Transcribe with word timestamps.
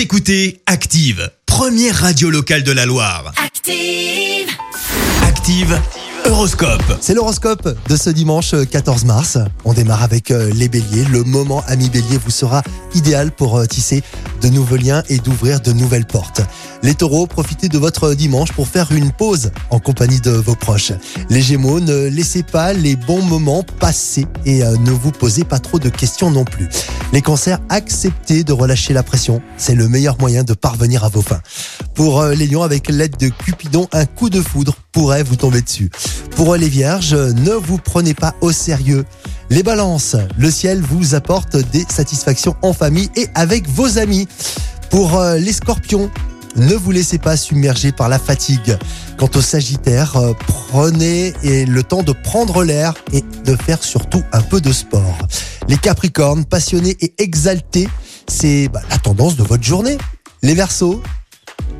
Vous 0.00 0.04
écoutez 0.04 0.62
Active, 0.64 1.30
première 1.44 1.94
radio 1.94 2.30
locale 2.30 2.62
de 2.62 2.72
la 2.72 2.86
Loire. 2.86 3.34
Active. 3.36 4.48
Active 5.22 5.78
Horoscope. 6.24 6.98
C'est 7.02 7.12
l'horoscope 7.12 7.68
de 7.86 7.96
ce 7.96 8.08
dimanche 8.08 8.54
14 8.70 9.04
mars. 9.04 9.36
On 9.66 9.74
démarre 9.74 10.02
avec 10.02 10.30
euh, 10.30 10.50
les 10.54 10.70
béliers. 10.70 11.04
Le 11.12 11.22
moment 11.22 11.62
ami 11.66 11.90
bélier 11.90 12.16
vous 12.16 12.30
sera 12.30 12.62
idéal 12.94 13.30
pour 13.30 13.58
euh, 13.58 13.66
tisser 13.66 14.02
de 14.40 14.48
nouveaux 14.48 14.76
liens 14.76 15.02
et 15.10 15.18
d'ouvrir 15.18 15.60
de 15.60 15.72
nouvelles 15.72 16.06
portes. 16.06 16.40
Les 16.82 16.94
taureaux, 16.94 17.26
profitez 17.26 17.68
de 17.68 17.76
votre 17.76 18.14
dimanche 18.14 18.52
pour 18.52 18.68
faire 18.68 18.92
une 18.92 19.12
pause 19.12 19.50
en 19.68 19.80
compagnie 19.80 20.20
de 20.20 20.30
vos 20.30 20.54
proches. 20.54 20.92
Les 21.28 21.42
gémeaux, 21.42 21.78
ne 21.78 22.08
laissez 22.08 22.42
pas 22.42 22.72
les 22.72 22.96
bons 22.96 23.22
moments 23.22 23.64
passer 23.78 24.24
et 24.46 24.62
euh, 24.62 24.78
ne 24.78 24.92
vous 24.92 25.12
posez 25.12 25.44
pas 25.44 25.58
trop 25.58 25.78
de 25.78 25.90
questions 25.90 26.30
non 26.30 26.46
plus. 26.46 26.70
Les 27.12 27.22
cancers, 27.22 27.58
acceptez 27.68 28.44
de 28.44 28.52
relâcher 28.52 28.94
la 28.94 29.02
pression. 29.02 29.42
C'est 29.56 29.74
le 29.74 29.88
meilleur 29.88 30.20
moyen 30.20 30.44
de 30.44 30.54
parvenir 30.54 31.02
à 31.02 31.08
vos 31.08 31.22
fins. 31.22 31.40
Pour 31.94 32.20
euh, 32.20 32.34
les 32.34 32.46
lions, 32.46 32.62
avec 32.62 32.88
l'aide 32.88 33.16
de 33.16 33.28
Cupidon, 33.28 33.88
un 33.92 34.06
coup 34.06 34.30
de 34.30 34.40
foudre 34.40 34.76
pourrait 34.92 35.24
vous 35.24 35.34
tomber 35.34 35.60
dessus. 35.60 35.90
Pour 36.36 36.54
euh, 36.54 36.56
les 36.56 36.68
vierges, 36.68 37.14
ne 37.14 37.50
vous 37.50 37.78
prenez 37.78 38.14
pas 38.14 38.34
au 38.40 38.52
sérieux. 38.52 39.04
Les 39.50 39.64
balances, 39.64 40.14
le 40.38 40.50
ciel 40.52 40.80
vous 40.80 41.16
apporte 41.16 41.56
des 41.56 41.84
satisfactions 41.88 42.54
en 42.62 42.72
famille 42.72 43.10
et 43.16 43.26
avec 43.34 43.68
vos 43.68 43.98
amis. 43.98 44.28
Pour 44.90 45.18
euh, 45.18 45.36
les 45.36 45.52
scorpions, 45.52 46.10
ne 46.60 46.74
vous 46.74 46.90
laissez 46.90 47.18
pas 47.18 47.36
submerger 47.36 47.90
par 47.90 48.08
la 48.08 48.18
fatigue. 48.18 48.76
Quant 49.16 49.30
aux 49.34 49.40
sagittaires, 49.40 50.16
euh, 50.16 50.32
prenez 50.46 51.32
le 51.42 51.82
temps 51.82 52.02
de 52.02 52.12
prendre 52.12 52.62
l'air 52.62 52.94
et 53.12 53.24
de 53.44 53.56
faire 53.56 53.82
surtout 53.82 54.22
un 54.32 54.42
peu 54.42 54.60
de 54.60 54.72
sport. 54.72 55.18
Les 55.68 55.78
capricornes, 55.78 56.44
passionnés 56.44 56.96
et 57.00 57.14
exaltés, 57.18 57.88
c'est 58.28 58.68
bah, 58.68 58.82
la 58.90 58.98
tendance 58.98 59.36
de 59.36 59.42
votre 59.42 59.64
journée. 59.64 59.96
Les 60.42 60.54
versos, 60.54 61.02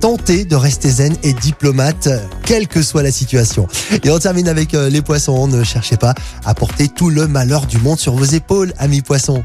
tentez 0.01 0.45
de 0.45 0.57
rester 0.57 0.91
zen 0.91 1.15
et 1.23 1.33
diplomate, 1.35 2.09
quelle 2.45 2.67
que 2.67 2.83
soit 2.83 3.03
la 3.03 3.13
situation. 3.13 3.69
Et 4.03 4.11
on 4.11 4.19
termine 4.19 4.49
avec 4.49 4.75
euh, 4.75 4.89
les 4.89 5.03
poissons. 5.03 5.47
Ne 5.47 5.63
cherchez 5.63 5.97
pas 5.97 6.15
à 6.45 6.55
porter 6.55 6.89
tout 6.89 7.11
le 7.11 7.27
malheur 7.27 7.67
du 7.67 7.79
monde 7.79 7.99
sur 7.99 8.15
vos 8.15 8.25
épaules, 8.25 8.73
amis 8.79 9.03
poissons. 9.03 9.45